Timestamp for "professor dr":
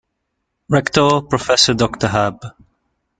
1.29-2.11